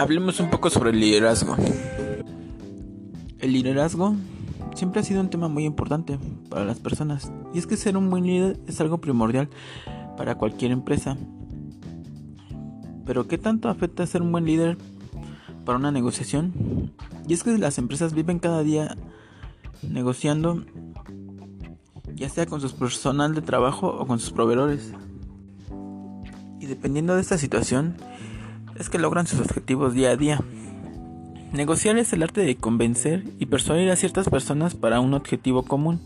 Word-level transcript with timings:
Hablemos 0.00 0.40
un 0.40 0.48
poco 0.48 0.70
sobre 0.70 0.92
el 0.92 0.98
liderazgo. 0.98 1.56
El 3.38 3.52
liderazgo 3.52 4.16
siempre 4.74 5.02
ha 5.02 5.04
sido 5.04 5.20
un 5.20 5.28
tema 5.28 5.48
muy 5.48 5.66
importante 5.66 6.18
para 6.48 6.64
las 6.64 6.78
personas 6.78 7.30
y 7.52 7.58
es 7.58 7.66
que 7.66 7.76
ser 7.76 7.98
un 7.98 8.08
buen 8.08 8.24
líder 8.24 8.58
es 8.66 8.80
algo 8.80 9.02
primordial 9.02 9.50
para 10.16 10.36
cualquier 10.36 10.70
empresa. 10.70 11.18
Pero 13.04 13.28
¿qué 13.28 13.36
tanto 13.36 13.68
afecta 13.68 14.06
ser 14.06 14.22
un 14.22 14.32
buen 14.32 14.46
líder 14.46 14.78
para 15.66 15.76
una 15.76 15.92
negociación? 15.92 16.94
Y 17.28 17.34
es 17.34 17.44
que 17.44 17.58
las 17.58 17.76
empresas 17.76 18.14
viven 18.14 18.38
cada 18.38 18.62
día 18.62 18.96
negociando 19.82 20.64
ya 22.14 22.30
sea 22.30 22.46
con 22.46 22.62
su 22.62 22.74
personal 22.74 23.34
de 23.34 23.42
trabajo 23.42 23.88
o 23.88 24.06
con 24.06 24.18
sus 24.18 24.32
proveedores. 24.32 24.94
Y 26.58 26.64
dependiendo 26.64 27.16
de 27.16 27.20
esta 27.20 27.36
situación, 27.36 27.96
es 28.80 28.88
que 28.88 28.98
logran 28.98 29.26
sus 29.26 29.40
objetivos 29.40 29.92
día 29.92 30.10
a 30.10 30.16
día. 30.16 30.40
Negociar 31.52 31.98
es 31.98 32.12
el 32.14 32.22
arte 32.22 32.40
de 32.40 32.56
convencer 32.56 33.24
y 33.38 33.46
persuadir 33.46 33.90
a 33.90 33.96
ciertas 33.96 34.30
personas 34.30 34.74
para 34.74 35.00
un 35.00 35.12
objetivo 35.12 35.64
común 35.64 36.00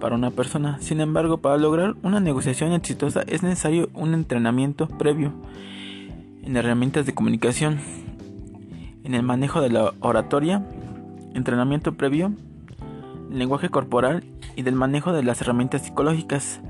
para 0.00 0.16
una 0.16 0.30
persona. 0.30 0.78
Sin 0.80 1.00
embargo, 1.00 1.38
para 1.38 1.58
lograr 1.58 1.94
una 2.02 2.18
negociación 2.20 2.72
exitosa 2.72 3.22
es 3.26 3.42
necesario 3.42 3.88
un 3.94 4.14
entrenamiento 4.14 4.88
previo 4.88 5.32
en 6.42 6.56
herramientas 6.56 7.06
de 7.06 7.14
comunicación, 7.14 7.78
en 9.04 9.14
el 9.14 9.22
manejo 9.22 9.60
de 9.60 9.70
la 9.70 9.92
oratoria, 10.00 10.64
entrenamiento 11.34 11.94
previo, 11.94 12.32
lenguaje 13.30 13.68
corporal 13.68 14.24
y 14.56 14.62
del 14.62 14.74
manejo 14.74 15.12
de 15.12 15.22
las 15.22 15.40
herramientas 15.40 15.82
psicológicas. 15.82 16.60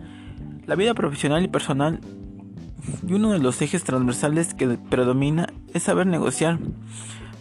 La 0.67 0.75
vida 0.75 0.93
profesional 0.93 1.43
y 1.43 1.49
personal 1.49 2.01
y 3.07 3.15
uno 3.15 3.31
de 3.33 3.39
los 3.39 3.61
ejes 3.63 3.85
transversales 3.85 4.55
que 4.55 4.69
predomina 4.69 5.53
es 5.75 5.85
saber 5.85 6.07
negociar. 6.07 6.59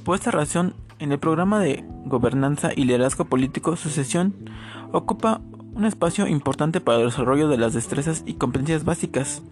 Por 0.04 0.16
esta 0.16 0.32
razón, 0.32 0.74
en 1.00 1.12
el 1.12 1.20
programa 1.20 1.60
de 1.60 1.84
gobernanza 2.06 2.72
y 2.76 2.86
liderazgo 2.86 3.26
político, 3.26 3.76
sucesión 3.76 4.34
ocupa 4.92 5.42
un 5.74 5.86
espacio 5.86 6.28
importante 6.28 6.82
para 6.82 7.00
el 7.00 7.06
desarrollo 7.06 7.50
de 7.50 7.58
las 7.58 7.74
destrezas 7.74 8.24
y 8.26 8.34
competencias 8.36 8.84
básicas. 8.84 9.44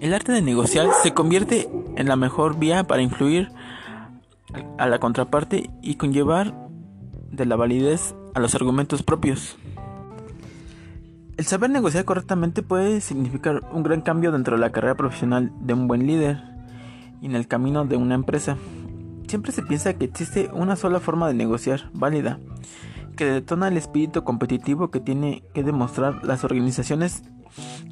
El 0.00 0.14
arte 0.14 0.30
de 0.30 0.42
negociar 0.42 0.88
se 1.02 1.12
convierte 1.12 1.68
en 1.96 2.06
la 2.06 2.14
mejor 2.14 2.58
vía 2.58 2.84
para 2.84 3.02
influir 3.02 3.50
a 4.78 4.86
la 4.86 5.00
contraparte 5.00 5.70
y 5.82 5.96
conllevar 5.96 6.54
de 7.32 7.46
la 7.46 7.56
validez 7.56 8.14
a 8.34 8.40
los 8.40 8.54
argumentos 8.54 9.02
propios. 9.02 9.56
El 11.38 11.46
saber 11.46 11.70
negociar 11.70 12.04
correctamente 12.04 12.64
puede 12.64 13.00
significar 13.00 13.62
un 13.70 13.84
gran 13.84 14.00
cambio 14.00 14.32
dentro 14.32 14.56
de 14.56 14.60
la 14.60 14.72
carrera 14.72 14.96
profesional 14.96 15.52
de 15.60 15.72
un 15.72 15.86
buen 15.86 16.04
líder 16.04 16.42
y 17.22 17.26
en 17.26 17.36
el 17.36 17.46
camino 17.46 17.84
de 17.84 17.96
una 17.96 18.16
empresa. 18.16 18.56
Siempre 19.28 19.52
se 19.52 19.62
piensa 19.62 19.94
que 19.94 20.06
existe 20.06 20.50
una 20.52 20.74
sola 20.74 20.98
forma 20.98 21.28
de 21.28 21.34
negociar 21.34 21.90
válida, 21.92 22.40
que 23.16 23.26
detona 23.26 23.68
el 23.68 23.76
espíritu 23.76 24.24
competitivo 24.24 24.90
que 24.90 24.98
tiene 24.98 25.44
que 25.54 25.62
demostrar 25.62 26.24
las 26.24 26.42
organizaciones 26.42 27.22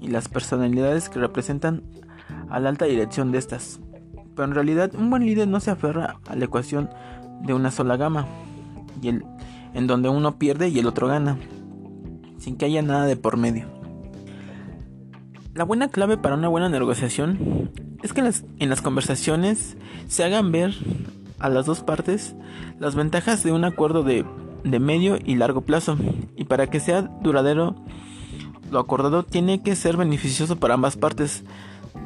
y 0.00 0.08
las 0.08 0.28
personalidades 0.28 1.08
que 1.08 1.20
representan 1.20 1.84
a 2.50 2.58
la 2.58 2.68
alta 2.68 2.86
dirección 2.86 3.30
de 3.30 3.38
estas. 3.38 3.78
Pero 4.34 4.48
en 4.48 4.54
realidad 4.56 4.90
un 4.98 5.08
buen 5.08 5.24
líder 5.24 5.46
no 5.46 5.60
se 5.60 5.70
aferra 5.70 6.16
a 6.26 6.34
la 6.34 6.46
ecuación 6.46 6.90
de 7.42 7.54
una 7.54 7.70
sola 7.70 7.96
gama, 7.96 8.26
y 9.00 9.10
en 9.10 9.86
donde 9.86 10.08
uno 10.08 10.36
pierde 10.36 10.68
y 10.68 10.80
el 10.80 10.88
otro 10.88 11.06
gana 11.06 11.38
sin 12.38 12.56
que 12.56 12.66
haya 12.66 12.82
nada 12.82 13.06
de 13.06 13.16
por 13.16 13.36
medio. 13.36 13.66
La 15.54 15.64
buena 15.64 15.88
clave 15.88 16.18
para 16.18 16.34
una 16.34 16.48
buena 16.48 16.68
negociación 16.68 17.70
es 18.02 18.12
que 18.12 18.20
en 18.20 18.68
las, 18.68 18.82
conversaciones 18.82 19.76
se 20.06 20.22
hagan 20.22 20.52
ver 20.52 20.74
a 21.38 21.48
las 21.48 21.64
dos 21.64 21.80
partes 21.80 22.34
las 22.78 22.94
ventajas 22.94 23.42
de 23.42 23.52
un 23.52 23.64
acuerdo 23.64 24.02
de, 24.02 24.26
de 24.64 24.78
medio 24.78 25.18
y 25.24 25.36
largo 25.36 25.62
plazo 25.62 25.96
y 26.36 26.44
para 26.44 26.66
que 26.66 26.78
sea 26.78 27.02
duradero 27.22 27.74
lo 28.70 28.78
acordado 28.78 29.22
tiene 29.22 29.62
que 29.62 29.76
ser 29.76 29.96
beneficioso 29.96 30.56
para 30.56 30.74
ambas 30.74 30.96
partes. 30.96 31.44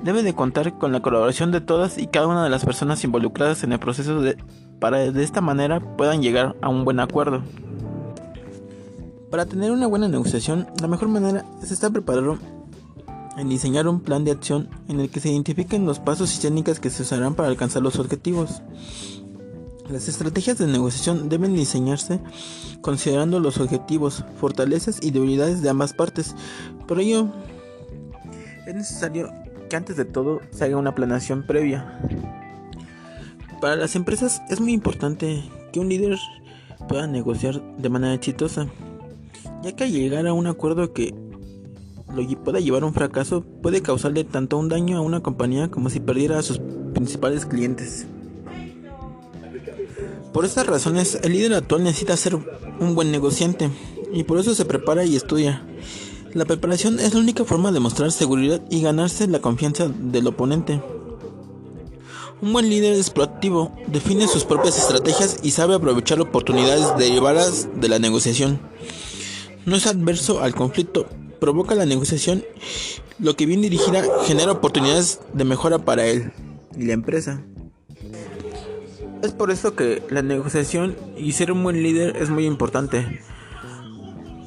Debe 0.05 0.23
de 0.23 0.35
contar 0.35 0.79
con 0.79 0.93
la 0.93 1.01
colaboración 1.01 1.51
de 1.51 1.61
todas 1.61 1.99
y 1.99 2.07
cada 2.07 2.29
una 2.29 2.45
de 2.45 2.51
las 2.51 2.65
personas 2.65 3.03
involucradas 3.05 3.65
en 3.65 3.73
el 3.73 3.79
proceso 3.79 4.21
de, 4.21 4.37
para 4.79 5.11
de 5.11 5.23
esta 5.25 5.41
manera 5.41 5.81
puedan 5.81 6.23
llegar 6.23 6.57
a 6.63 6.69
un 6.69 6.85
buen 6.85 7.01
acuerdo. 7.01 7.43
Para 9.31 9.47
tener 9.47 9.71
una 9.71 9.87
buena 9.87 10.09
negociación, 10.09 10.67
la 10.81 10.89
mejor 10.89 11.07
manera 11.07 11.45
es 11.63 11.71
estar 11.71 11.93
preparado 11.93 12.37
en 13.37 13.49
diseñar 13.49 13.87
un 13.87 14.01
plan 14.01 14.25
de 14.25 14.33
acción 14.33 14.69
en 14.89 14.99
el 14.99 15.09
que 15.09 15.21
se 15.21 15.31
identifiquen 15.31 15.87
los 15.87 16.01
pasos 16.01 16.37
y 16.37 16.41
técnicas 16.41 16.81
que 16.81 16.91
se 16.91 17.03
usarán 17.03 17.37
para 17.37 17.49
alcanzar 17.49 17.81
los 17.81 18.01
objetivos. 18.01 18.61
Las 19.89 20.09
estrategias 20.09 20.59
de 20.59 20.67
negociación 20.67 21.29
deben 21.29 21.55
diseñarse 21.55 22.21
considerando 22.81 23.39
los 23.39 23.59
objetivos, 23.59 24.25
fortalezas 24.41 24.99
y 25.01 25.13
debilidades 25.13 25.63
de 25.63 25.71
ambas 25.71 25.93
partes. 25.93 26.35
Por 26.89 26.99
ello, 26.99 27.29
es 28.67 28.75
necesario 28.75 29.33
que 29.69 29.77
antes 29.77 29.97
de 29.97 30.07
todo 30.07 30.41
se 30.51 30.65
haga 30.65 30.77
una 30.77 30.97
planeación 30.97 31.45
previa. 31.45 32.01
Para 33.61 33.77
las 33.77 33.95
empresas 33.95 34.43
es 34.51 34.61
muy 34.61 34.73
importante 34.73 35.45
que 35.73 35.79
un 35.79 35.89
líder 35.89 36.19
pueda 36.89 37.07
negociar 37.07 37.63
de 37.77 37.89
manera 37.89 38.15
exitosa 38.15 38.67
ya 39.63 39.73
que 39.73 39.91
llegar 39.91 40.27
a 40.27 40.33
un 40.33 40.47
acuerdo 40.47 40.93
que 40.93 41.15
lo 42.15 42.27
pueda 42.43 42.61
llevar 42.61 42.83
a 42.83 42.87
un 42.87 42.95
fracaso 42.95 43.45
puede 43.63 43.83
causarle 43.83 44.25
tanto 44.25 44.59
un 44.59 44.69
daño 44.69 44.97
a 44.97 45.01
una 45.01 45.21
compañía 45.21 45.71
como 45.71 45.91
si 45.91 46.01
perdiera 46.01 46.39
a 46.39 46.43
sus 46.43 46.61
principales 46.95 47.47
clientes. 47.47 48.07
Por 50.33 50.45
estas 50.45 50.67
razones, 50.67 51.19
el 51.23 51.33
líder 51.33 51.55
actual 51.55 51.85
necesita 51.85 52.17
ser 52.17 52.37
un 52.37 52.95
buen 52.95 53.11
negociante 53.11 53.71
y 54.13 54.25
por 54.25 54.39
eso 54.39 54.55
se 54.55 54.65
prepara 54.65 55.05
y 55.05 55.17
estudia. 55.17 55.65
La 56.33 56.45
preparación 56.45 57.01
es 57.01 57.15
la 57.15 57.21
única 57.21 57.45
forma 57.45 57.73
de 57.73 57.81
mostrar 57.81 58.13
seguridad 58.13 58.63
y 58.71 58.81
ganarse 58.83 59.27
la 59.27 59.41
confianza 59.41 59.89
del 59.89 60.29
oponente. 60.29 60.81
Un 62.41 62.53
buen 62.53 62.71
líder 62.71 62.95
es 62.95 63.11
proactivo, 63.11 63.73
define 63.89 64.27
sus 64.27 64.45
propias 64.45 64.79
estrategias 64.79 65.41
y 65.43 65.51
sabe 65.51 65.75
aprovechar 65.75 66.21
oportunidades 66.21 66.97
derivadas 66.97 67.69
de 67.75 67.89
la 67.89 67.99
negociación 67.99 68.61
no 69.67 69.77
es 69.77 69.87
adverso 69.87 70.43
al 70.43 70.55
conflicto, 70.55 71.07
provoca 71.41 71.75
la 71.75 71.87
negociación, 71.87 72.45
lo 73.19 73.37
que 73.37 73.47
bien 73.47 73.63
dirigida 73.63 74.03
genera 74.25 74.53
oportunidades 74.53 75.21
de 75.33 75.45
mejora 75.45 75.79
para 75.79 76.07
él 76.07 76.33
y 76.77 76.85
la 76.85 76.93
empresa. 76.93 77.43
Es 79.23 79.33
por 79.33 79.51
eso 79.51 79.75
que 79.75 80.03
la 80.09 80.23
negociación 80.23 80.97
y 81.17 81.33
ser 81.33 81.53
un 81.53 81.63
buen 81.63 81.83
líder 81.83 82.17
es 82.17 82.31
muy 82.31 82.47
importante, 82.47 83.21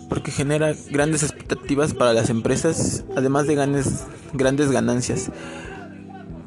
porque 0.10 0.32
genera 0.32 0.74
grandes 0.90 1.22
expectativas 1.22 1.94
para 1.94 2.14
las 2.14 2.30
empresas, 2.30 3.06
además 3.16 3.46
de 3.46 3.56
grandes, 3.56 4.06
grandes 4.34 4.72
ganancias, 4.72 5.30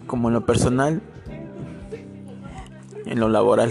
como 0.06 0.28
en 0.28 0.34
lo 0.34 0.44
personal, 0.44 1.02
en 3.04 3.20
lo 3.20 3.28
laboral. 3.28 3.70